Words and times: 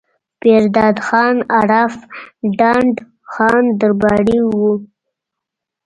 پير 0.39 0.63
داد 0.75 0.97
خان 1.07 1.35
عرف 1.59 1.95
ډنډ 2.57 2.95
خان 3.33 3.63
درباري 3.79 4.39
وو 4.49 4.71